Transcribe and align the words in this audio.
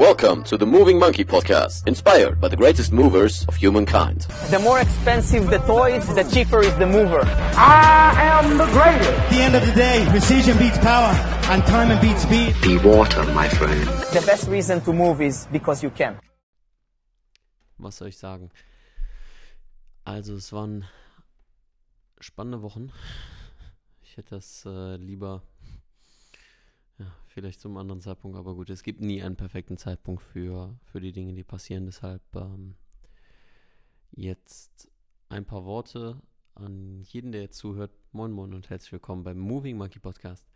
Welcome 0.00 0.44
to 0.44 0.56
the 0.56 0.64
Moving 0.64 0.98
Monkey 0.98 1.26
Podcast, 1.26 1.86
inspired 1.86 2.40
by 2.40 2.48
the 2.48 2.56
greatest 2.56 2.90
movers 2.90 3.44
of 3.48 3.56
humankind. 3.56 4.22
The 4.48 4.58
more 4.58 4.80
expensive 4.80 5.50
the 5.50 5.58
toys, 5.58 6.06
the 6.14 6.22
cheaper 6.22 6.60
is 6.62 6.74
the 6.76 6.86
mover. 6.86 7.20
I 7.54 8.14
am 8.16 8.56
the 8.56 8.64
greatest. 8.64 9.10
At 9.10 9.30
the 9.30 9.42
end 9.42 9.54
of 9.56 9.66
the 9.66 9.72
day, 9.72 10.06
precision 10.08 10.56
beats 10.56 10.78
power, 10.78 11.12
and 11.52 11.62
time 11.66 12.00
beats 12.00 12.22
speed. 12.22 12.56
Be 12.62 12.78
water, 12.78 13.22
my 13.34 13.46
friend. 13.50 13.86
The 14.14 14.22
best 14.24 14.48
reason 14.48 14.80
to 14.86 14.94
move 14.94 15.20
is 15.20 15.46
because 15.52 15.82
you 15.82 15.90
can. 15.90 16.18
Was 17.78 17.96
soll 17.96 18.08
ich 18.08 18.16
sagen? 18.16 18.50
Also, 20.06 20.34
es 20.36 20.50
waren 20.50 20.86
spannende 22.20 22.62
Wochen. 22.62 22.90
Ich 24.02 24.16
hätte 24.16 24.36
das 24.36 24.64
äh, 24.64 24.96
lieber 24.96 25.42
Ja, 27.00 27.06
vielleicht 27.28 27.60
zum 27.60 27.78
anderen 27.78 28.02
Zeitpunkt, 28.02 28.36
aber 28.36 28.54
gut, 28.54 28.68
es 28.68 28.82
gibt 28.82 29.00
nie 29.00 29.22
einen 29.22 29.34
perfekten 29.34 29.78
Zeitpunkt 29.78 30.22
für, 30.22 30.78
für 30.84 31.00
die 31.00 31.12
Dinge, 31.12 31.32
die 31.32 31.44
passieren. 31.44 31.86
Deshalb 31.86 32.20
ähm, 32.34 32.74
jetzt 34.10 34.90
ein 35.30 35.46
paar 35.46 35.64
Worte 35.64 36.20
an 36.54 37.00
jeden, 37.00 37.32
der 37.32 37.40
jetzt 37.40 37.56
zuhört. 37.56 37.90
Moin 38.12 38.32
Moin 38.32 38.52
und 38.52 38.68
herzlich 38.68 38.92
willkommen 38.92 39.24
beim 39.24 39.38
Moving 39.38 39.78
Monkey 39.78 39.98
Podcast 39.98 40.46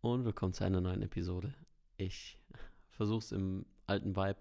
und 0.00 0.24
willkommen 0.24 0.52
zu 0.52 0.64
einer 0.64 0.80
neuen 0.80 1.02
Episode. 1.02 1.54
Ich 1.98 2.36
versuche 2.90 3.18
es 3.20 3.30
im 3.30 3.64
alten 3.86 4.16
Vibe. 4.16 4.40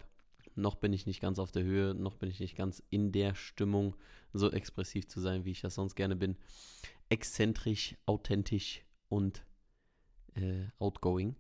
Noch 0.56 0.74
bin 0.74 0.94
ich 0.94 1.06
nicht 1.06 1.22
ganz 1.22 1.38
auf 1.38 1.52
der 1.52 1.62
Höhe, 1.62 1.94
noch 1.94 2.16
bin 2.16 2.32
ich 2.32 2.40
nicht 2.40 2.56
ganz 2.56 2.82
in 2.90 3.12
der 3.12 3.36
Stimmung, 3.36 3.96
so 4.34 4.52
expressiv 4.52 5.08
zu 5.08 5.22
sein, 5.22 5.46
wie 5.46 5.52
ich 5.52 5.62
das 5.62 5.76
sonst 5.76 5.94
gerne 5.94 6.16
bin. 6.16 6.38
Exzentrisch, 7.10 7.96
authentisch 8.08 8.84
und 9.10 9.46
äh, 10.36 10.68
outgoing. 10.80 11.36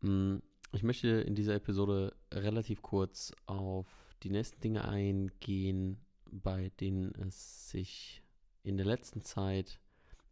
Mm, 0.00 0.36
ich 0.72 0.82
möchte 0.82 1.08
in 1.08 1.34
dieser 1.34 1.54
Episode 1.54 2.14
relativ 2.32 2.82
kurz 2.82 3.32
auf 3.46 3.86
die 4.22 4.30
nächsten 4.30 4.60
Dinge 4.60 4.86
eingehen, 4.86 5.98
bei 6.30 6.70
denen 6.80 7.14
es 7.14 7.70
sich 7.70 8.22
in 8.62 8.76
der 8.76 8.86
letzten 8.86 9.22
Zeit 9.22 9.80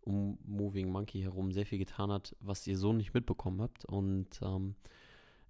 um 0.01 0.39
Moving 0.45 0.91
Monkey 0.91 1.21
herum 1.21 1.53
sehr 1.53 1.67
viel 1.67 1.79
getan 1.79 2.11
hat, 2.11 2.35
was 2.41 2.67
ihr 2.67 2.77
so 2.77 2.93
nicht 2.93 3.15
mitbekommen 3.15 3.61
habt. 3.61 3.85
Und 3.85 4.41
ähm, 4.43 4.75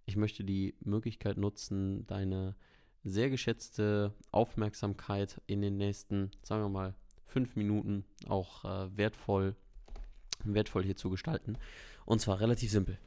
ich 0.05 0.17
möchte 0.17 0.45
die 0.45 0.75
Möglichkeit 0.81 1.39
nutzen, 1.39 2.07
deine 2.07 2.55
sehr 3.05 3.31
geschätzte 3.31 4.15
Aufmerksamkeit 4.31 5.41
in 5.47 5.63
den 5.63 5.77
nächsten, 5.77 6.31
sagen 6.43 6.63
wir 6.63 6.69
mal, 6.69 6.95
fünf 7.25 7.57
Minuten 7.57 8.05
auch 8.29 8.65
äh, 8.65 8.97
wertvoll, 8.97 9.57
wertvoll 10.45 10.85
hier 10.85 10.97
zu 10.97 11.11
gestalten. 11.11 11.59
Und 12.05 12.21
zwar 12.21 12.41
relativ 12.41 12.71
simpel. 12.71 12.99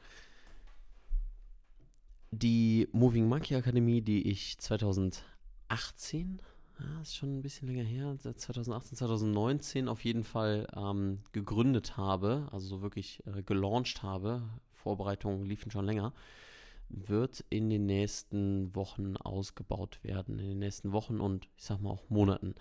Die 2.30 2.88
Moving 2.92 3.28
Monkey 3.28 3.54
Akademie, 3.54 4.02
die 4.02 4.28
ich 4.30 4.58
2018, 4.58 6.42
ja, 6.78 7.00
ist 7.00 7.16
schon 7.16 7.38
ein 7.38 7.42
bisschen 7.42 7.68
länger 7.68 7.84
her, 7.84 8.16
2018, 8.18 8.98
2019 8.98 9.88
auf 9.88 10.04
jeden 10.04 10.24
Fall 10.24 10.66
ähm, 10.76 11.20
gegründet 11.32 11.96
habe, 11.96 12.48
also 12.52 12.66
so 12.66 12.82
wirklich 12.82 13.22
äh, 13.26 13.42
gelauncht 13.42 14.02
habe, 14.02 14.42
Vorbereitungen 14.72 15.46
liefen 15.46 15.70
schon 15.70 15.86
länger, 15.86 16.12
wird 16.88 17.44
in 17.48 17.70
den 17.70 17.86
nächsten 17.86 18.74
Wochen 18.74 19.16
ausgebaut 19.16 19.98
werden, 20.02 20.38
in 20.38 20.48
den 20.48 20.58
nächsten 20.58 20.92
Wochen 20.92 21.20
und 21.20 21.48
ich 21.56 21.64
sag 21.64 21.80
mal 21.80 21.90
auch 21.90 22.10
Monaten. 22.10 22.54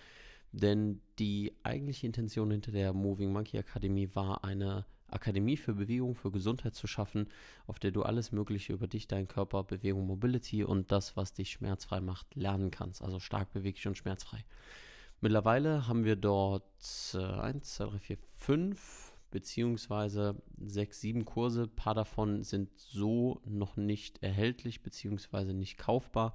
Denn 0.51 1.01
die 1.19 1.53
eigentliche 1.63 2.05
Intention 2.07 2.51
hinter 2.51 2.71
der 2.71 2.93
Moving 2.93 3.31
Monkey 3.33 3.57
Akademie 3.57 4.09
war 4.13 4.43
eine 4.43 4.85
Akademie 5.07 5.57
für 5.57 5.73
Bewegung, 5.73 6.15
für 6.15 6.31
Gesundheit 6.31 6.75
zu 6.75 6.87
schaffen, 6.87 7.27
auf 7.67 7.79
der 7.79 7.91
du 7.91 8.03
alles 8.03 8.31
Mögliche 8.31 8.73
über 8.73 8.87
dich, 8.87 9.07
deinen 9.07 9.27
Körper, 9.27 9.63
Bewegung, 9.63 10.07
Mobility 10.07 10.63
und 10.63 10.91
das, 10.91 11.15
was 11.15 11.33
dich 11.33 11.51
schmerzfrei 11.51 12.01
macht, 12.01 12.35
lernen 12.35 12.71
kannst. 12.71 13.01
Also 13.01 13.19
stark 13.19 13.51
beweglich 13.53 13.87
und 13.87 13.97
schmerzfrei. 13.97 14.43
Mittlerweile 15.21 15.87
haben 15.87 16.03
wir 16.03 16.15
dort 16.15 16.63
äh, 17.13 17.17
1, 17.17 17.75
2, 17.75 17.85
3, 17.85 17.99
4, 17.99 18.17
5 18.33 19.13
beziehungsweise 19.31 20.41
6, 20.61 21.01
7 21.01 21.25
Kurse. 21.25 21.63
Ein 21.63 21.75
paar 21.75 21.93
davon 21.93 22.43
sind 22.43 22.69
so 22.77 23.41
noch 23.45 23.77
nicht 23.77 24.21
erhältlich 24.23 24.81
beziehungsweise 24.83 25.53
nicht 25.53 25.77
kaufbar. 25.77 26.33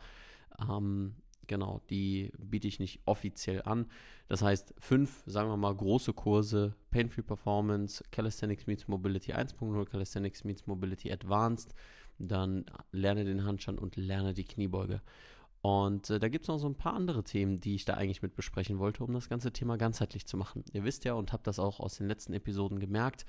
Ähm, 0.60 1.14
Genau, 1.46 1.80
die 1.90 2.30
biete 2.38 2.68
ich 2.68 2.78
nicht 2.78 3.00
offiziell 3.06 3.62
an. 3.62 3.86
Das 4.28 4.42
heißt, 4.42 4.74
fünf, 4.78 5.22
sagen 5.26 5.50
wir 5.50 5.56
mal, 5.56 5.74
große 5.74 6.12
Kurse, 6.12 6.74
Pain-Free 6.90 7.22
Performance, 7.22 8.04
Calisthenics 8.12 8.66
Meets 8.66 8.86
Mobility 8.86 9.32
1.0, 9.32 9.84
Calisthenics 9.86 10.44
Meets 10.44 10.66
Mobility 10.66 11.10
Advanced, 11.10 11.74
dann 12.18 12.66
lerne 12.92 13.24
den 13.24 13.44
Handstand 13.44 13.80
und 13.80 13.96
lerne 13.96 14.34
die 14.34 14.44
Kniebeuge. 14.44 15.00
Und 15.62 16.08
äh, 16.08 16.18
da 16.18 16.28
gibt 16.28 16.44
es 16.44 16.48
noch 16.48 16.58
so 16.58 16.68
ein 16.68 16.74
paar 16.74 16.94
andere 16.94 17.22
Themen, 17.22 17.60
die 17.60 17.74
ich 17.74 17.84
da 17.84 17.94
eigentlich 17.94 18.22
mit 18.22 18.34
besprechen 18.34 18.78
wollte, 18.78 19.04
um 19.04 19.12
das 19.12 19.28
ganze 19.28 19.52
Thema 19.52 19.76
ganzheitlich 19.76 20.26
zu 20.26 20.36
machen. 20.36 20.64
Ihr 20.72 20.84
wisst 20.84 21.04
ja 21.04 21.14
und 21.14 21.32
habt 21.32 21.46
das 21.46 21.58
auch 21.58 21.80
aus 21.80 21.96
den 21.96 22.08
letzten 22.08 22.32
Episoden 22.32 22.78
gemerkt. 22.78 23.26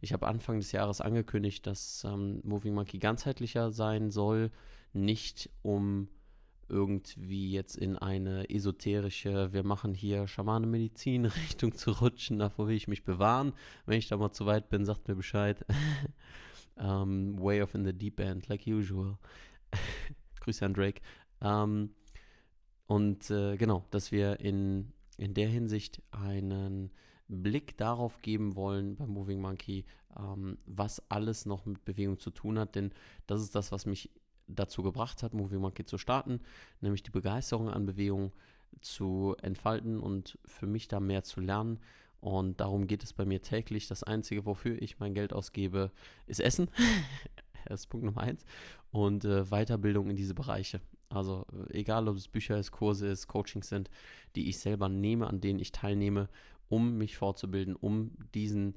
Ich 0.00 0.12
habe 0.12 0.26
Anfang 0.26 0.60
des 0.60 0.72
Jahres 0.72 1.00
angekündigt, 1.00 1.66
dass 1.66 2.04
ähm, 2.04 2.40
Moving 2.42 2.74
Monkey 2.74 2.98
ganzheitlicher 2.98 3.70
sein 3.70 4.10
soll, 4.10 4.50
nicht 4.92 5.50
um 5.62 6.08
irgendwie 6.68 7.50
jetzt 7.52 7.76
in 7.76 7.96
eine 7.96 8.48
esoterische, 8.50 9.52
wir 9.52 9.62
machen 9.64 9.94
hier 9.94 10.26
Schamane 10.26 10.66
Medizin 10.66 11.24
Richtung 11.46 11.74
zu 11.74 11.92
rutschen, 11.92 12.38
davor 12.38 12.68
will 12.68 12.76
ich 12.76 12.88
mich 12.88 13.04
bewahren. 13.04 13.52
Wenn 13.86 13.98
ich 13.98 14.08
da 14.08 14.16
mal 14.16 14.32
zu 14.32 14.46
weit 14.46 14.68
bin, 14.68 14.84
sagt 14.84 15.08
mir 15.08 15.14
Bescheid. 15.14 15.64
um, 16.76 16.84
ähm, 16.84 17.40
way 17.40 17.62
off 17.62 17.74
in 17.74 17.84
the 17.84 17.92
deep 17.92 18.20
end, 18.20 18.48
like 18.48 18.66
usual. 18.66 19.18
Grüße 20.40 20.64
an 20.64 20.74
Drake. 20.74 21.00
Um, 21.40 21.48
ähm, 21.48 21.90
und 22.86 23.30
äh, 23.30 23.56
genau, 23.56 23.84
dass 23.90 24.12
wir 24.12 24.40
in, 24.40 24.92
in 25.16 25.34
der 25.34 25.48
Hinsicht 25.48 26.02
einen 26.10 26.90
Blick 27.28 27.76
darauf 27.76 28.20
geben 28.20 28.54
wollen 28.56 28.96
beim 28.96 29.10
Moving 29.10 29.40
Monkey, 29.40 29.84
ähm, 30.18 30.58
was 30.66 31.10
alles 31.10 31.46
noch 31.46 31.64
mit 31.66 31.84
Bewegung 31.84 32.18
zu 32.18 32.30
tun 32.30 32.58
hat, 32.58 32.74
denn 32.74 32.92
das 33.26 33.40
ist 33.40 33.54
das, 33.54 33.72
was 33.72 33.86
mich 33.86 34.10
dazu 34.46 34.82
gebracht 34.82 35.22
hat, 35.22 35.34
Movie 35.34 35.56
Monkey 35.56 35.84
zu 35.84 35.98
starten, 35.98 36.40
nämlich 36.80 37.02
die 37.02 37.10
Begeisterung 37.10 37.68
an 37.68 37.86
Bewegung 37.86 38.32
zu 38.80 39.36
entfalten 39.42 40.00
und 40.00 40.38
für 40.44 40.66
mich 40.66 40.88
da 40.88 41.00
mehr 41.00 41.22
zu 41.22 41.40
lernen. 41.40 41.78
Und 42.20 42.60
darum 42.60 42.86
geht 42.86 43.04
es 43.04 43.12
bei 43.12 43.24
mir 43.24 43.42
täglich. 43.42 43.86
Das 43.86 44.02
Einzige, 44.02 44.46
wofür 44.46 44.80
ich 44.80 44.98
mein 44.98 45.14
Geld 45.14 45.32
ausgebe, 45.32 45.90
ist 46.26 46.40
Essen. 46.40 46.68
das 47.66 47.80
ist 47.80 47.86
Punkt 47.88 48.06
Nummer 48.06 48.22
eins. 48.22 48.44
Und 48.90 49.24
äh, 49.24 49.44
Weiterbildung 49.50 50.08
in 50.08 50.16
diese 50.16 50.34
Bereiche. 50.34 50.80
Also 51.10 51.46
äh, 51.52 51.78
egal, 51.80 52.08
ob 52.08 52.16
es 52.16 52.28
Bücher 52.28 52.58
ist, 52.58 52.70
Kurse 52.70 53.08
ist, 53.08 53.26
Coachings 53.26 53.68
sind, 53.68 53.90
die 54.36 54.48
ich 54.48 54.58
selber 54.58 54.88
nehme, 54.88 55.26
an 55.26 55.40
denen 55.40 55.58
ich 55.58 55.72
teilnehme, 55.72 56.28
um 56.68 56.96
mich 56.96 57.16
fortzubilden, 57.16 57.76
um 57.76 58.12
diesen, 58.34 58.76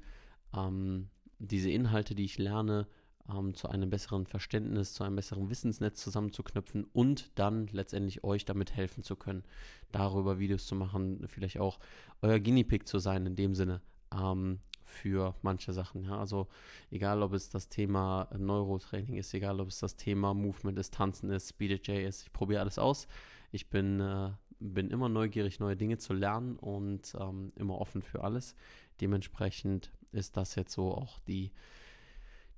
ähm, 0.54 1.08
diese 1.38 1.70
Inhalte, 1.70 2.14
die 2.14 2.24
ich 2.24 2.38
lerne, 2.38 2.86
ähm, 3.28 3.54
zu 3.54 3.68
einem 3.68 3.90
besseren 3.90 4.26
Verständnis, 4.26 4.94
zu 4.94 5.04
einem 5.04 5.16
besseren 5.16 5.50
Wissensnetz 5.50 6.00
zusammenzuknüpfen 6.02 6.84
und 6.92 7.30
dann 7.38 7.66
letztendlich 7.68 8.24
euch 8.24 8.44
damit 8.44 8.74
helfen 8.74 9.02
zu 9.02 9.16
können, 9.16 9.44
darüber 9.92 10.38
Videos 10.38 10.66
zu 10.66 10.74
machen, 10.74 11.24
vielleicht 11.26 11.58
auch 11.58 11.78
euer 12.22 12.38
Guinea 12.38 12.64
Pig 12.64 12.86
zu 12.86 12.98
sein 12.98 13.26
in 13.26 13.36
dem 13.36 13.54
Sinne. 13.54 13.80
Ähm, 14.12 14.60
für 14.88 15.34
manche 15.42 15.72
Sachen. 15.72 16.04
Ja? 16.04 16.18
Also 16.18 16.48
egal, 16.90 17.22
ob 17.22 17.32
es 17.32 17.50
das 17.50 17.68
Thema 17.68 18.28
Neurotraining 18.36 19.16
ist, 19.16 19.32
egal, 19.34 19.60
ob 19.60 19.68
es 19.68 19.78
das 19.78 19.96
Thema 19.96 20.34
Movement 20.34 20.78
ist, 20.78 20.94
Tanzen 20.94 21.30
ist, 21.30 21.58
BJJ 21.58 22.06
ist, 22.06 22.22
ich 22.22 22.32
probiere 22.32 22.62
alles 22.62 22.78
aus. 22.78 23.06
Ich 23.52 23.70
bin, 23.70 24.00
äh, 24.00 24.30
bin 24.58 24.90
immer 24.90 25.08
neugierig, 25.08 25.60
neue 25.60 25.76
Dinge 25.76 25.98
zu 25.98 26.12
lernen 26.12 26.56
und 26.56 27.14
ähm, 27.20 27.48
immer 27.54 27.78
offen 27.78 28.02
für 28.02 28.24
alles. 28.24 28.56
Dementsprechend 29.00 29.92
ist 30.12 30.36
das 30.36 30.54
jetzt 30.54 30.72
so 30.72 30.92
auch 30.92 31.20
die 31.20 31.52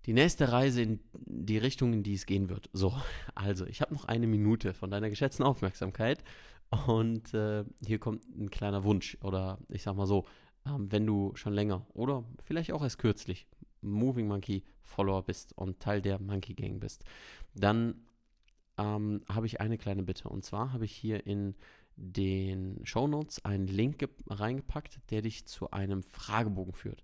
die 0.06 0.12
nächste 0.12 0.50
Reise 0.52 0.82
in 0.82 1.00
die 1.12 1.58
Richtung, 1.58 1.92
in 1.92 2.02
die 2.02 2.14
es 2.14 2.26
gehen 2.26 2.48
wird. 2.48 2.70
So, 2.72 2.94
also 3.34 3.66
ich 3.66 3.80
habe 3.80 3.94
noch 3.94 4.06
eine 4.06 4.26
Minute 4.26 4.74
von 4.74 4.90
deiner 4.90 5.10
geschätzten 5.10 5.44
Aufmerksamkeit 5.44 6.22
und 6.86 7.34
äh, 7.34 7.64
hier 7.84 7.98
kommt 7.98 8.24
ein 8.36 8.50
kleiner 8.50 8.84
Wunsch 8.84 9.18
oder 9.22 9.58
ich 9.68 9.82
sag 9.82 9.96
mal 9.96 10.06
so, 10.06 10.24
ähm, 10.66 10.90
wenn 10.90 11.06
du 11.06 11.32
schon 11.34 11.52
länger 11.52 11.86
oder 11.92 12.24
vielleicht 12.44 12.72
auch 12.72 12.82
erst 12.82 12.98
kürzlich 12.98 13.46
Moving 13.82 14.28
Monkey 14.28 14.64
Follower 14.82 15.22
bist 15.22 15.56
und 15.56 15.80
Teil 15.80 16.02
der 16.02 16.20
Monkey 16.20 16.54
Gang 16.54 16.80
bist, 16.80 17.04
dann 17.54 18.06
ähm, 18.78 19.22
habe 19.28 19.46
ich 19.46 19.60
eine 19.60 19.78
kleine 19.78 20.02
Bitte 20.02 20.28
und 20.28 20.44
zwar 20.44 20.72
habe 20.72 20.84
ich 20.84 20.92
hier 20.92 21.26
in 21.26 21.54
den 21.96 22.80
Show 22.84 23.06
Notes 23.06 23.44
einen 23.44 23.66
Link 23.66 24.08
reingepackt, 24.28 25.00
der 25.10 25.22
dich 25.22 25.46
zu 25.46 25.70
einem 25.70 26.02
Fragebogen 26.02 26.72
führt. 26.72 27.02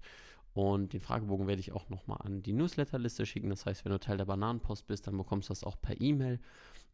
Und 0.57 0.95
den 0.95 1.03
Fragebogen 1.03 1.47
werde 1.47 1.61
ich 1.61 1.73
auch 1.73 1.91
nochmal 1.91 2.17
an 2.23 2.43
die 2.43 2.55
Newsletterliste 2.55 3.27
schicken. 3.27 3.51
Das 3.51 3.67
heißt, 3.67 3.85
wenn 3.85 3.93
du 3.93 4.01
Teil 4.01 4.17
der 4.17 4.25
Bananenpost 4.25 4.87
bist, 4.87 5.07
dann 5.07 5.15
bekommst 5.19 5.51
du 5.51 5.51
das 5.51 5.65
auch 5.65 5.79
per 5.79 6.01
E-Mail 6.01 6.41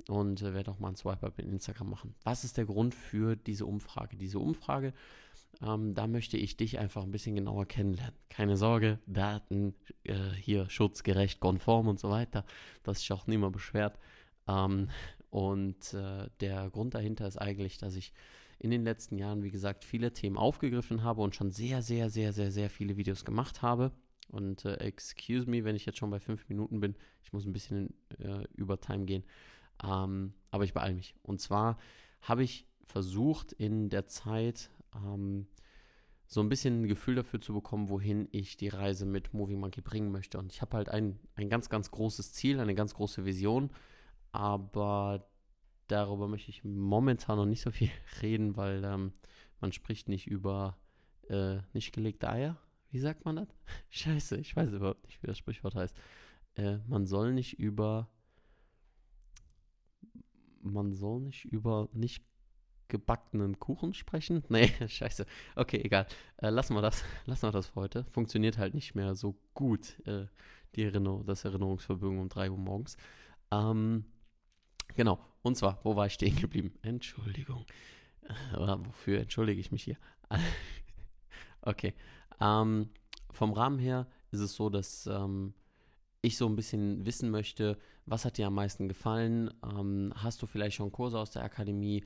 und 0.08 0.42
äh, 0.42 0.52
werde 0.52 0.72
auch 0.72 0.80
mal 0.80 0.88
ein 0.88 0.96
Swipe-Up 0.96 1.38
in 1.38 1.48
Instagram 1.48 1.90
machen. 1.90 2.16
Was 2.24 2.42
ist 2.42 2.56
der 2.56 2.64
Grund 2.64 2.92
für 2.92 3.36
diese 3.36 3.64
Umfrage? 3.64 4.16
Diese 4.16 4.40
Umfrage, 4.40 4.92
ähm, 5.64 5.94
da 5.94 6.08
möchte 6.08 6.36
ich 6.36 6.56
dich 6.56 6.80
einfach 6.80 7.04
ein 7.04 7.12
bisschen 7.12 7.36
genauer 7.36 7.66
kennenlernen. 7.66 8.16
Keine 8.30 8.56
Sorge, 8.56 8.98
Daten 9.06 9.76
äh, 10.02 10.16
hier 10.40 10.68
schutzgerecht, 10.68 11.38
konform 11.38 11.86
und 11.86 12.00
so 12.00 12.10
weiter, 12.10 12.44
dass 12.82 12.98
sich 12.98 13.12
auch 13.12 13.28
niemand 13.28 13.52
beschwert. 13.52 13.96
Ähm, 14.48 14.88
und 15.30 15.94
äh, 15.94 16.28
der 16.40 16.68
Grund 16.70 16.94
dahinter 16.94 17.28
ist 17.28 17.36
eigentlich, 17.36 17.78
dass 17.78 17.94
ich 17.94 18.12
in 18.62 18.70
den 18.70 18.84
letzten 18.84 19.18
Jahren, 19.18 19.42
wie 19.42 19.50
gesagt, 19.50 19.84
viele 19.84 20.12
Themen 20.12 20.36
aufgegriffen 20.36 21.02
habe 21.02 21.20
und 21.20 21.34
schon 21.34 21.50
sehr, 21.50 21.82
sehr, 21.82 22.10
sehr, 22.10 22.32
sehr, 22.32 22.52
sehr 22.52 22.70
viele 22.70 22.96
Videos 22.96 23.24
gemacht 23.24 23.60
habe. 23.60 23.90
Und 24.28 24.64
äh, 24.64 24.76
excuse 24.76 25.50
me, 25.50 25.64
wenn 25.64 25.74
ich 25.74 25.84
jetzt 25.84 25.98
schon 25.98 26.10
bei 26.10 26.20
fünf 26.20 26.48
Minuten 26.48 26.78
bin, 26.78 26.94
ich 27.24 27.32
muss 27.32 27.44
ein 27.44 27.52
bisschen 27.52 27.92
äh, 28.20 28.44
über 28.54 28.80
Time 28.80 29.04
gehen. 29.04 29.24
Ähm, 29.82 30.34
aber 30.52 30.62
ich 30.62 30.74
beeile 30.74 30.94
mich. 30.94 31.16
Und 31.24 31.40
zwar 31.40 31.76
habe 32.20 32.44
ich 32.44 32.64
versucht 32.84 33.50
in 33.50 33.88
der 33.88 34.06
Zeit 34.06 34.70
ähm, 34.94 35.48
so 36.28 36.40
ein 36.40 36.48
bisschen 36.48 36.82
ein 36.82 36.88
Gefühl 36.88 37.16
dafür 37.16 37.40
zu 37.40 37.54
bekommen, 37.54 37.88
wohin 37.88 38.28
ich 38.30 38.56
die 38.56 38.68
Reise 38.68 39.06
mit 39.06 39.34
Moving 39.34 39.58
Monkey 39.58 39.80
bringen 39.80 40.12
möchte. 40.12 40.38
Und 40.38 40.52
ich 40.52 40.62
habe 40.62 40.76
halt 40.76 40.88
ein, 40.88 41.18
ein 41.34 41.48
ganz, 41.48 41.68
ganz 41.68 41.90
großes 41.90 42.32
Ziel, 42.32 42.60
eine 42.60 42.76
ganz 42.76 42.94
große 42.94 43.24
Vision, 43.24 43.70
aber 44.30 45.26
darüber 45.92 46.28
möchte 46.28 46.50
ich 46.50 46.64
momentan 46.64 47.36
noch 47.36 47.46
nicht 47.46 47.62
so 47.62 47.70
viel 47.70 47.90
reden, 48.22 48.56
weil 48.56 48.82
ähm, 48.84 49.12
man 49.60 49.72
spricht 49.72 50.08
nicht 50.08 50.26
über 50.26 50.76
äh, 51.28 51.58
nicht 51.72 51.92
gelegte 51.92 52.28
Eier. 52.28 52.56
Wie 52.90 52.98
sagt 52.98 53.24
man 53.24 53.36
das? 53.36 53.48
Scheiße, 53.90 54.38
ich 54.38 54.56
weiß 54.56 54.72
überhaupt 54.72 55.04
nicht, 55.04 55.22
wie 55.22 55.26
das 55.26 55.38
Sprichwort 55.38 55.74
heißt. 55.74 55.96
Äh, 56.54 56.78
man 56.86 57.06
soll 57.06 57.32
nicht 57.32 57.58
über 57.58 58.08
man 60.60 60.92
soll 60.92 61.20
nicht 61.20 61.44
über 61.46 61.88
nicht 61.92 62.24
gebackenen 62.88 63.58
Kuchen 63.58 63.94
sprechen? 63.94 64.44
Nee, 64.48 64.70
scheiße. 64.86 65.26
Okay, 65.56 65.80
egal. 65.82 66.06
Äh, 66.36 66.50
lassen 66.50 66.74
wir 66.74 66.82
das. 66.82 67.02
Lassen 67.26 67.48
wir 67.48 67.52
das 67.52 67.68
für 67.68 67.76
heute. 67.76 68.04
Funktioniert 68.12 68.58
halt 68.58 68.74
nicht 68.74 68.94
mehr 68.94 69.14
so 69.14 69.34
gut, 69.54 69.98
äh, 70.06 70.26
die 70.74 70.84
Erinnerung, 70.84 71.26
das 71.26 71.44
Erinnerungsvermögen 71.44 72.18
um 72.18 72.28
3 72.28 72.50
Uhr 72.50 72.58
morgens. 72.58 72.96
Ähm, 73.50 74.04
genau. 74.94 75.18
Und 75.42 75.56
zwar, 75.56 75.80
wo 75.82 75.96
war 75.96 76.06
ich 76.06 76.14
stehen 76.14 76.36
geblieben? 76.36 76.72
Entschuldigung. 76.82 77.64
Äh, 78.54 78.76
wofür 78.84 79.20
entschuldige 79.20 79.60
ich 79.60 79.72
mich 79.72 79.82
hier? 79.82 79.96
okay. 81.60 81.92
Ähm, 82.40 82.88
vom 83.32 83.52
Rahmen 83.52 83.80
her 83.80 84.06
ist 84.30 84.38
es 84.38 84.54
so, 84.54 84.70
dass 84.70 85.06
ähm, 85.08 85.54
ich 86.22 86.36
so 86.36 86.46
ein 86.46 86.54
bisschen 86.54 87.04
wissen 87.04 87.30
möchte, 87.30 87.76
was 88.06 88.24
hat 88.24 88.38
dir 88.38 88.46
am 88.46 88.54
meisten 88.54 88.88
gefallen? 88.88 89.52
Ähm, 89.64 90.12
hast 90.14 90.40
du 90.40 90.46
vielleicht 90.46 90.76
schon 90.76 90.92
Kurse 90.92 91.18
aus 91.18 91.32
der 91.32 91.42
Akademie? 91.42 92.04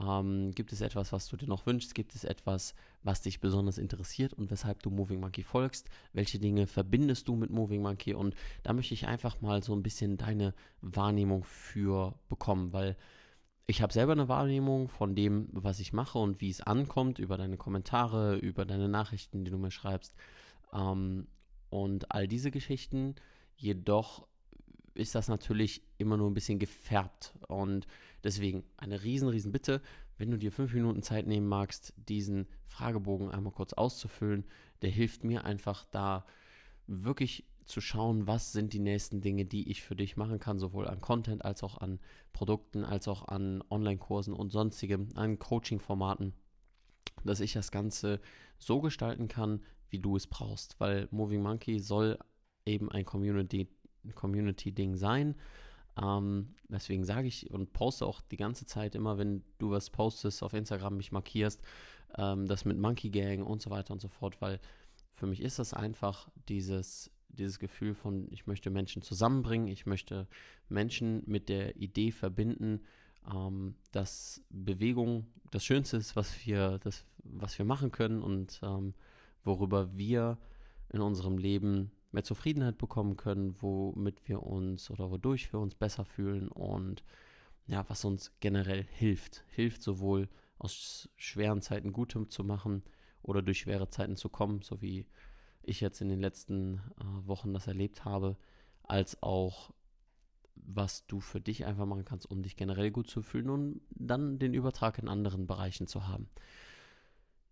Ähm, 0.00 0.52
gibt 0.52 0.72
es 0.72 0.80
etwas, 0.80 1.12
was 1.12 1.28
du 1.28 1.36
dir 1.36 1.48
noch 1.48 1.66
wünschst? 1.66 1.94
Gibt 1.94 2.14
es 2.14 2.24
etwas, 2.24 2.74
was 3.02 3.20
dich 3.20 3.40
besonders 3.40 3.78
interessiert 3.78 4.32
und 4.32 4.50
weshalb 4.50 4.82
du 4.82 4.90
Moving 4.90 5.20
Monkey 5.20 5.42
folgst? 5.42 5.88
Welche 6.12 6.38
Dinge 6.38 6.66
verbindest 6.66 7.28
du 7.28 7.36
mit 7.36 7.50
Moving 7.50 7.82
Monkey? 7.82 8.14
Und 8.14 8.34
da 8.62 8.72
möchte 8.72 8.94
ich 8.94 9.06
einfach 9.06 9.40
mal 9.40 9.62
so 9.62 9.74
ein 9.74 9.82
bisschen 9.82 10.16
deine 10.16 10.54
Wahrnehmung 10.80 11.44
für 11.44 12.14
bekommen, 12.28 12.72
weil 12.72 12.96
ich 13.66 13.82
habe 13.82 13.92
selber 13.92 14.12
eine 14.12 14.28
Wahrnehmung 14.28 14.88
von 14.88 15.14
dem, 15.14 15.48
was 15.52 15.78
ich 15.78 15.92
mache 15.92 16.18
und 16.18 16.40
wie 16.40 16.50
es 16.50 16.62
ankommt, 16.62 17.18
über 17.18 17.36
deine 17.36 17.56
Kommentare, 17.56 18.36
über 18.36 18.64
deine 18.64 18.88
Nachrichten, 18.88 19.44
die 19.44 19.50
du 19.50 19.58
mir 19.58 19.70
schreibst. 19.70 20.14
Ähm, 20.72 21.26
und 21.70 22.10
all 22.12 22.28
diese 22.28 22.50
Geschichten, 22.50 23.14
jedoch 23.56 24.26
ist 24.94 25.14
das 25.14 25.28
natürlich 25.28 25.82
immer 25.98 26.16
nur 26.16 26.30
ein 26.30 26.34
bisschen 26.34 26.58
gefärbt. 26.58 27.34
Und 27.48 27.86
deswegen 28.24 28.64
eine 28.76 29.02
riesen, 29.02 29.28
riesen 29.28 29.52
Bitte, 29.52 29.80
wenn 30.18 30.30
du 30.30 30.38
dir 30.38 30.52
fünf 30.52 30.72
Minuten 30.74 31.02
Zeit 31.02 31.26
nehmen 31.26 31.48
magst, 31.48 31.94
diesen 31.96 32.46
Fragebogen 32.66 33.30
einmal 33.30 33.52
kurz 33.52 33.72
auszufüllen, 33.72 34.44
der 34.82 34.90
hilft 34.90 35.24
mir 35.24 35.44
einfach 35.44 35.84
da 35.90 36.26
wirklich 36.86 37.44
zu 37.64 37.80
schauen, 37.80 38.26
was 38.26 38.52
sind 38.52 38.72
die 38.72 38.80
nächsten 38.80 39.20
Dinge, 39.20 39.44
die 39.44 39.70
ich 39.70 39.82
für 39.82 39.96
dich 39.96 40.16
machen 40.16 40.38
kann, 40.38 40.58
sowohl 40.58 40.88
an 40.88 41.00
Content 41.00 41.44
als 41.44 41.62
auch 41.62 41.78
an 41.78 42.00
Produkten, 42.32 42.84
als 42.84 43.08
auch 43.08 43.28
an 43.28 43.62
Online-Kursen 43.70 44.34
und 44.34 44.50
sonstigem, 44.50 45.08
an 45.14 45.38
Coaching-Formaten, 45.38 46.34
dass 47.24 47.40
ich 47.40 47.52
das 47.52 47.70
Ganze 47.70 48.20
so 48.58 48.80
gestalten 48.80 49.28
kann, 49.28 49.62
wie 49.90 49.98
du 49.98 50.16
es 50.16 50.26
brauchst, 50.26 50.78
weil 50.80 51.08
Moving 51.10 51.42
Monkey 51.42 51.78
soll 51.78 52.18
eben 52.64 52.90
ein 52.90 53.04
Community 53.04 53.68
Community-Ding 54.14 54.96
sein. 54.96 55.36
Ähm, 56.00 56.54
deswegen 56.68 57.04
sage 57.04 57.28
ich 57.28 57.50
und 57.50 57.72
poste 57.72 58.06
auch 58.06 58.20
die 58.20 58.36
ganze 58.36 58.64
Zeit 58.66 58.94
immer, 58.94 59.18
wenn 59.18 59.44
du 59.58 59.70
was 59.70 59.90
postest 59.90 60.42
auf 60.42 60.54
Instagram, 60.54 60.96
mich 60.96 61.12
markierst, 61.12 61.62
ähm, 62.16 62.46
das 62.46 62.64
mit 62.64 62.78
Monkey 62.78 63.10
Gang 63.10 63.46
und 63.46 63.60
so 63.60 63.70
weiter 63.70 63.92
und 63.92 64.00
so 64.00 64.08
fort, 64.08 64.40
weil 64.40 64.60
für 65.14 65.26
mich 65.26 65.42
ist 65.42 65.58
das 65.58 65.74
einfach 65.74 66.30
dieses, 66.48 67.10
dieses 67.28 67.58
Gefühl 67.58 67.94
von, 67.94 68.26
ich 68.30 68.46
möchte 68.46 68.70
Menschen 68.70 69.02
zusammenbringen, 69.02 69.68
ich 69.68 69.86
möchte 69.86 70.26
Menschen 70.68 71.22
mit 71.26 71.48
der 71.48 71.76
Idee 71.76 72.10
verbinden, 72.10 72.80
ähm, 73.32 73.74
dass 73.92 74.42
Bewegung 74.48 75.26
das 75.50 75.64
Schönste 75.64 75.98
ist, 75.98 76.16
was 76.16 76.46
wir, 76.46 76.78
das, 76.78 77.04
was 77.18 77.58
wir 77.58 77.66
machen 77.66 77.92
können 77.92 78.22
und 78.22 78.60
ähm, 78.62 78.94
worüber 79.44 79.96
wir 79.96 80.38
in 80.90 81.00
unserem 81.00 81.38
Leben 81.38 81.90
mehr 82.12 82.24
Zufriedenheit 82.24 82.78
bekommen 82.78 83.16
können, 83.16 83.56
womit 83.60 84.28
wir 84.28 84.42
uns 84.42 84.90
oder 84.90 85.10
wodurch 85.10 85.52
wir 85.52 85.60
uns 85.60 85.74
besser 85.74 86.04
fühlen 86.04 86.48
und 86.48 87.02
ja, 87.66 87.84
was 87.88 88.04
uns 88.04 88.32
generell 88.40 88.84
hilft. 88.84 89.44
Hilft 89.48 89.82
sowohl 89.82 90.28
aus 90.58 91.08
schweren 91.16 91.62
Zeiten 91.62 91.92
Gutem 91.92 92.28
zu 92.28 92.44
machen 92.44 92.82
oder 93.22 93.42
durch 93.42 93.60
schwere 93.60 93.88
Zeiten 93.88 94.16
zu 94.16 94.28
kommen, 94.28 94.62
so 94.62 94.82
wie 94.82 95.06
ich 95.62 95.80
jetzt 95.80 96.00
in 96.00 96.08
den 96.08 96.20
letzten 96.20 96.78
äh, 96.98 97.26
Wochen 97.26 97.52
das 97.52 97.66
erlebt 97.66 98.04
habe, 98.04 98.36
als 98.82 99.22
auch 99.22 99.72
was 100.54 101.06
du 101.06 101.20
für 101.20 101.40
dich 101.40 101.64
einfach 101.64 101.86
machen 101.86 102.04
kannst, 102.04 102.30
um 102.30 102.42
dich 102.42 102.56
generell 102.56 102.90
gut 102.90 103.08
zu 103.08 103.22
fühlen 103.22 103.50
und 103.50 103.80
dann 103.90 104.38
den 104.38 104.54
Übertrag 104.54 104.98
in 104.98 105.08
anderen 105.08 105.46
Bereichen 105.46 105.86
zu 105.86 106.06
haben. 106.06 106.28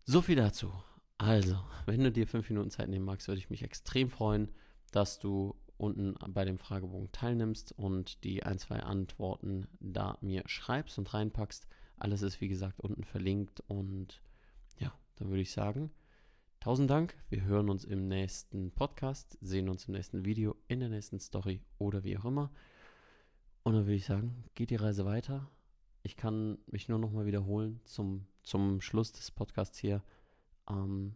So 0.04 0.22
viel 0.22 0.36
dazu. 0.36 0.72
Also, 1.20 1.58
wenn 1.84 2.02
du 2.02 2.10
dir 2.10 2.26
fünf 2.26 2.48
Minuten 2.48 2.70
Zeit 2.70 2.88
nehmen 2.88 3.04
magst, 3.04 3.28
würde 3.28 3.40
ich 3.40 3.50
mich 3.50 3.62
extrem 3.62 4.08
freuen, 4.08 4.48
dass 4.90 5.18
du 5.18 5.54
unten 5.76 6.14
bei 6.28 6.46
dem 6.46 6.56
Fragebogen 6.56 7.12
teilnimmst 7.12 7.72
und 7.72 8.24
die 8.24 8.42
ein, 8.42 8.58
zwei 8.58 8.80
Antworten 8.80 9.66
da 9.80 10.16
mir 10.22 10.44
schreibst 10.46 10.96
und 10.98 11.12
reinpackst. 11.12 11.66
Alles 11.98 12.22
ist 12.22 12.40
wie 12.40 12.48
gesagt 12.48 12.80
unten 12.80 13.04
verlinkt 13.04 13.60
und 13.66 14.22
ja, 14.78 14.94
dann 15.16 15.28
würde 15.28 15.42
ich 15.42 15.52
sagen, 15.52 15.90
tausend 16.58 16.88
Dank. 16.88 17.14
Wir 17.28 17.44
hören 17.44 17.68
uns 17.68 17.84
im 17.84 18.08
nächsten 18.08 18.70
Podcast, 18.70 19.36
sehen 19.42 19.68
uns 19.68 19.88
im 19.88 19.92
nächsten 19.92 20.24
Video, 20.24 20.56
in 20.68 20.80
der 20.80 20.88
nächsten 20.88 21.20
Story 21.20 21.60
oder 21.76 22.02
wie 22.02 22.16
auch 22.16 22.24
immer. 22.24 22.50
Und 23.62 23.74
dann 23.74 23.84
würde 23.84 23.96
ich 23.96 24.06
sagen, 24.06 24.44
geht 24.54 24.70
die 24.70 24.76
Reise 24.76 25.04
weiter. 25.04 25.50
Ich 26.02 26.16
kann 26.16 26.56
mich 26.64 26.88
nur 26.88 26.98
noch 26.98 27.12
mal 27.12 27.26
wiederholen 27.26 27.82
zum, 27.84 28.26
zum 28.42 28.80
Schluss 28.80 29.12
des 29.12 29.30
Podcasts 29.30 29.76
hier 29.76 30.02
ähm, 30.68 31.14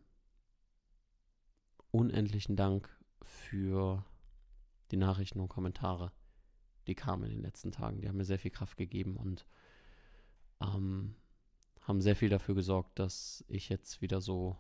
unendlichen 1.91 2.57
Dank 2.57 2.89
für 3.23 4.05
die 4.91 4.97
Nachrichten 4.97 5.41
und 5.41 5.49
Kommentare, 5.49 6.13
die 6.87 6.95
kamen 6.95 7.25
in 7.25 7.31
den 7.31 7.43
letzten 7.43 7.73
Tagen. 7.73 8.01
Die 8.01 8.09
haben 8.09 8.17
mir 8.17 8.25
sehr 8.25 8.39
viel 8.39 8.51
Kraft 8.51 8.77
gegeben 8.77 9.17
und 9.17 9.47
ähm, 10.61 11.15
haben 11.81 12.01
sehr 12.01 12.17
viel 12.17 12.29
dafür 12.29 12.55
gesorgt, 12.55 12.99
dass 12.99 13.45
ich 13.49 13.69
jetzt 13.69 14.01
wieder 14.03 14.21
so, 14.21 14.57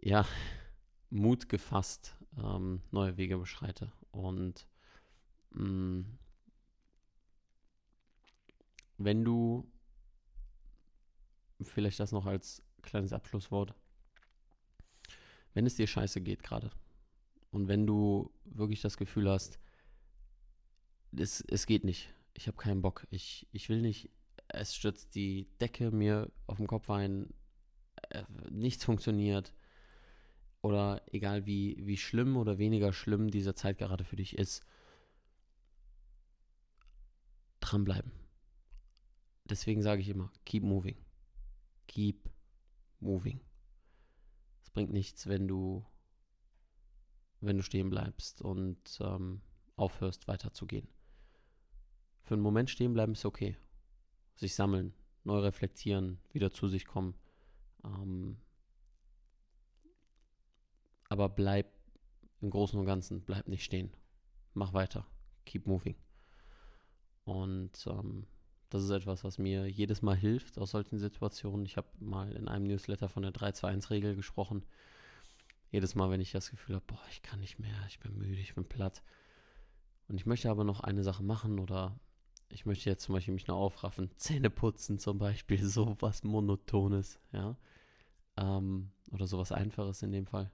ja, 0.00 0.26
Mut 1.10 1.48
gefasst 1.48 2.16
ähm, 2.38 2.80
neue 2.90 3.16
Wege 3.16 3.36
beschreite. 3.38 3.92
Und 4.10 4.66
mh, 5.50 5.64
mm, 5.64 6.18
wenn 8.98 9.24
du 9.24 9.70
vielleicht 11.60 12.00
das 12.00 12.12
noch 12.12 12.26
als 12.26 12.62
kleines 12.82 13.12
Abschlusswort. 13.12 13.74
Wenn 15.54 15.66
es 15.66 15.76
dir 15.76 15.86
scheiße 15.86 16.20
geht 16.20 16.42
gerade 16.42 16.70
und 17.50 17.68
wenn 17.68 17.86
du 17.86 18.32
wirklich 18.44 18.80
das 18.80 18.96
Gefühl 18.96 19.28
hast, 19.28 19.58
es, 21.16 21.42
es 21.42 21.66
geht 21.66 21.84
nicht, 21.84 22.12
ich 22.34 22.46
habe 22.46 22.56
keinen 22.56 22.82
Bock, 22.82 23.06
ich, 23.10 23.46
ich 23.52 23.68
will 23.68 23.82
nicht, 23.82 24.10
es 24.48 24.74
stürzt 24.74 25.14
die 25.14 25.48
Decke 25.60 25.90
mir 25.90 26.30
auf 26.46 26.56
den 26.56 26.66
Kopf 26.66 26.88
ein, 26.90 27.32
äh, 28.10 28.24
nichts 28.50 28.84
funktioniert 28.84 29.52
oder 30.62 31.02
egal 31.12 31.44
wie, 31.44 31.76
wie 31.80 31.96
schlimm 31.96 32.36
oder 32.36 32.58
weniger 32.58 32.92
schlimm 32.92 33.30
diese 33.30 33.54
Zeit 33.54 33.78
gerade 33.78 34.04
für 34.04 34.16
dich 34.16 34.38
ist, 34.38 34.64
dranbleiben. 37.60 38.12
Deswegen 39.44 39.82
sage 39.82 40.00
ich 40.00 40.08
immer, 40.08 40.32
keep 40.44 40.62
moving. 40.62 40.96
Keep 41.88 42.30
moving. 43.02 43.40
Es 44.62 44.70
bringt 44.70 44.92
nichts, 44.92 45.26
wenn 45.26 45.48
du, 45.48 45.84
wenn 47.40 47.56
du 47.56 47.62
stehen 47.62 47.90
bleibst 47.90 48.42
und 48.42 48.98
ähm, 49.00 49.42
aufhörst 49.76 50.28
weiterzugehen. 50.28 50.88
Für 52.22 52.34
einen 52.34 52.42
Moment 52.42 52.70
stehen 52.70 52.94
bleiben 52.94 53.12
ist 53.12 53.24
okay. 53.24 53.56
Sich 54.36 54.54
sammeln, 54.54 54.94
neu 55.24 55.38
reflektieren, 55.38 56.18
wieder 56.30 56.52
zu 56.52 56.68
sich 56.68 56.86
kommen. 56.86 57.14
Ähm, 57.84 58.38
aber 61.08 61.28
bleib 61.28 61.70
im 62.40 62.50
Großen 62.50 62.78
und 62.78 62.86
Ganzen, 62.86 63.22
bleib 63.22 63.48
nicht 63.48 63.64
stehen. 63.64 63.92
Mach 64.54 64.72
weiter. 64.72 65.06
Keep 65.44 65.66
moving. 65.66 65.96
Und 67.24 67.86
ähm, 67.86 68.26
das 68.72 68.84
ist 68.84 68.90
etwas, 68.90 69.22
was 69.22 69.36
mir 69.36 69.66
jedes 69.66 70.00
Mal 70.00 70.16
hilft 70.16 70.58
aus 70.58 70.70
solchen 70.70 70.98
Situationen. 70.98 71.66
Ich 71.66 71.76
habe 71.76 71.88
mal 71.98 72.32
in 72.32 72.48
einem 72.48 72.66
Newsletter 72.66 73.06
von 73.06 73.22
der 73.22 73.32
3-2-1-Regel 73.32 74.16
gesprochen. 74.16 74.64
Jedes 75.70 75.94
Mal, 75.94 76.10
wenn 76.10 76.22
ich 76.22 76.32
das 76.32 76.50
Gefühl 76.50 76.76
habe, 76.76 76.84
boah, 76.86 77.02
ich 77.10 77.20
kann 77.20 77.40
nicht 77.40 77.58
mehr, 77.58 77.76
ich 77.88 78.00
bin 78.00 78.16
müde, 78.16 78.40
ich 78.40 78.54
bin 78.54 78.64
platt. 78.64 79.02
Und 80.08 80.16
ich 80.16 80.24
möchte 80.24 80.50
aber 80.50 80.64
noch 80.64 80.80
eine 80.80 81.02
Sache 81.02 81.22
machen 81.22 81.58
oder 81.58 82.00
ich 82.48 82.64
möchte 82.64 82.88
jetzt 82.88 83.04
zum 83.04 83.14
Beispiel 83.14 83.34
mich 83.34 83.46
noch 83.46 83.58
aufraffen. 83.58 84.10
Zähne 84.16 84.48
putzen 84.48 84.98
zum 84.98 85.18
Beispiel, 85.18 85.62
sowas 85.66 86.24
Monotones, 86.24 87.20
ja. 87.32 87.58
Ähm, 88.38 88.90
oder 89.10 89.26
sowas 89.26 89.52
Einfaches 89.52 90.02
in 90.02 90.12
dem 90.12 90.26
Fall. 90.26 90.50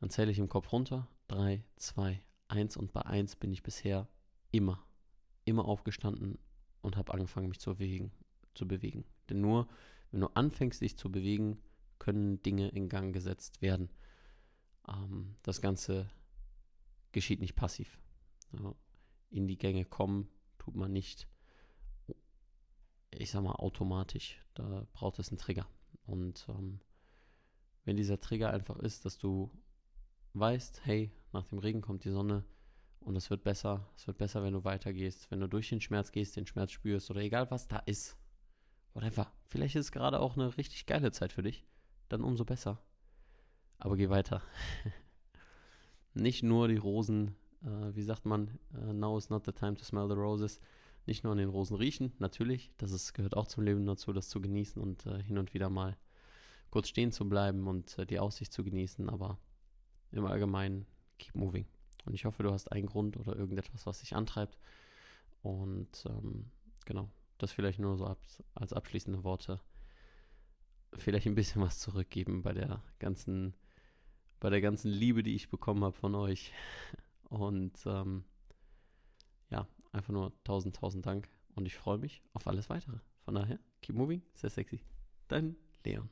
Dann 0.00 0.10
zähle 0.10 0.30
ich 0.30 0.38
im 0.38 0.50
Kopf 0.50 0.72
runter. 0.72 1.08
3, 1.28 1.64
2, 1.76 2.20
1 2.48 2.76
und 2.76 2.92
bei 2.92 3.00
1 3.00 3.36
bin 3.36 3.50
ich 3.50 3.62
bisher 3.62 4.08
immer, 4.50 4.84
immer 5.46 5.64
aufgestanden 5.64 6.38
und 6.84 6.96
habe 6.96 7.12
angefangen, 7.14 7.48
mich 7.48 7.60
zu 7.60 7.74
bewegen, 7.74 8.12
zu 8.54 8.68
bewegen. 8.68 9.04
Denn 9.28 9.40
nur, 9.40 9.68
wenn 10.10 10.20
du 10.20 10.28
anfängst, 10.28 10.80
dich 10.80 10.96
zu 10.96 11.10
bewegen, 11.10 11.58
können 11.98 12.42
Dinge 12.42 12.68
in 12.68 12.88
Gang 12.88 13.12
gesetzt 13.12 13.62
werden. 13.62 13.90
Ähm, 14.86 15.34
das 15.42 15.60
Ganze 15.60 16.10
geschieht 17.12 17.40
nicht 17.40 17.56
passiv. 17.56 17.98
Ja, 18.52 18.74
in 19.30 19.48
die 19.48 19.58
Gänge 19.58 19.84
kommen 19.84 20.28
tut 20.58 20.76
man 20.76 20.92
nicht, 20.92 21.26
ich 23.10 23.30
sag 23.30 23.42
mal, 23.42 23.54
automatisch. 23.54 24.38
Da 24.54 24.86
braucht 24.92 25.18
es 25.18 25.30
einen 25.30 25.38
Trigger. 25.38 25.66
Und 26.06 26.46
ähm, 26.48 26.80
wenn 27.84 27.96
dieser 27.96 28.20
Trigger 28.20 28.50
einfach 28.50 28.78
ist, 28.78 29.04
dass 29.04 29.18
du 29.18 29.50
weißt, 30.34 30.84
hey, 30.84 31.10
nach 31.32 31.46
dem 31.46 31.58
Regen 31.58 31.80
kommt 31.80 32.04
die 32.04 32.10
Sonne 32.10 32.44
und 33.04 33.16
es 33.16 33.30
wird 33.30 33.44
besser, 33.44 33.86
es 33.96 34.06
wird 34.06 34.18
besser, 34.18 34.42
wenn 34.42 34.54
du 34.54 34.64
weitergehst, 34.64 35.30
wenn 35.30 35.40
du 35.40 35.48
durch 35.48 35.68
den 35.68 35.80
Schmerz 35.80 36.10
gehst, 36.10 36.36
den 36.36 36.46
Schmerz 36.46 36.72
spürst 36.72 37.10
oder 37.10 37.20
egal 37.20 37.50
was 37.50 37.68
da 37.68 37.78
ist. 37.86 38.16
Whatever. 38.94 39.30
Vielleicht 39.46 39.76
ist 39.76 39.86
es 39.86 39.92
gerade 39.92 40.20
auch 40.20 40.36
eine 40.36 40.56
richtig 40.56 40.86
geile 40.86 41.12
Zeit 41.12 41.32
für 41.32 41.42
dich, 41.42 41.66
dann 42.08 42.22
umso 42.22 42.44
besser. 42.44 42.80
Aber 43.78 43.96
geh 43.96 44.08
weiter. 44.08 44.42
Nicht 46.14 46.42
nur 46.42 46.68
die 46.68 46.76
Rosen, 46.76 47.34
äh, 47.62 47.94
wie 47.94 48.02
sagt 48.02 48.24
man, 48.24 48.58
uh, 48.72 48.92
now 48.92 49.18
is 49.18 49.30
not 49.30 49.44
the 49.44 49.52
time 49.52 49.74
to 49.74 49.84
smell 49.84 50.08
the 50.08 50.14
roses. 50.14 50.60
Nicht 51.06 51.24
nur 51.24 51.32
an 51.32 51.38
den 51.38 51.50
Rosen 51.50 51.76
riechen, 51.76 52.12
natürlich, 52.18 52.72
das 52.78 52.92
ist, 52.92 53.12
gehört 53.12 53.36
auch 53.36 53.46
zum 53.46 53.64
Leben 53.64 53.84
dazu, 53.84 54.12
das 54.12 54.30
zu 54.30 54.40
genießen 54.40 54.80
und 54.80 55.04
äh, 55.04 55.22
hin 55.22 55.36
und 55.36 55.52
wieder 55.52 55.68
mal 55.68 55.98
kurz 56.70 56.88
stehen 56.88 57.12
zu 57.12 57.28
bleiben 57.28 57.66
und 57.66 57.98
äh, 57.98 58.06
die 58.06 58.18
Aussicht 58.18 58.52
zu 58.52 58.64
genießen, 58.64 59.10
aber 59.10 59.38
im 60.12 60.24
Allgemeinen 60.24 60.86
keep 61.18 61.34
moving. 61.34 61.66
Und 62.04 62.14
ich 62.14 62.24
hoffe, 62.24 62.42
du 62.42 62.52
hast 62.52 62.70
einen 62.70 62.86
Grund 62.86 63.16
oder 63.16 63.36
irgendetwas, 63.36 63.86
was 63.86 64.00
dich 64.00 64.14
antreibt. 64.14 64.58
Und 65.42 66.04
ähm, 66.06 66.50
genau, 66.84 67.10
das 67.38 67.52
vielleicht 67.52 67.78
nur 67.78 67.96
so 67.96 68.06
ab, 68.06 68.18
als 68.54 68.72
abschließende 68.72 69.24
Worte. 69.24 69.60
Vielleicht 70.94 71.26
ein 71.26 71.34
bisschen 71.34 71.62
was 71.62 71.78
zurückgeben 71.80 72.42
bei 72.42 72.52
der 72.52 72.82
ganzen, 72.98 73.54
bei 74.40 74.50
der 74.50 74.60
ganzen 74.60 74.90
Liebe, 74.90 75.22
die 75.22 75.34
ich 75.34 75.50
bekommen 75.50 75.84
habe 75.84 75.96
von 75.96 76.14
euch. 76.14 76.52
Und 77.28 77.78
ähm, 77.86 78.24
ja, 79.50 79.66
einfach 79.92 80.12
nur 80.12 80.32
tausend, 80.44 80.76
tausend 80.76 81.06
Dank. 81.06 81.28
Und 81.54 81.66
ich 81.66 81.74
freue 81.74 81.98
mich 81.98 82.22
auf 82.32 82.46
alles 82.46 82.68
weitere. 82.68 82.98
Von 83.24 83.34
daher, 83.34 83.58
keep 83.80 83.96
moving, 83.96 84.22
sehr 84.34 84.50
sexy. 84.50 84.80
Dein 85.28 85.56
Leon. 85.84 86.08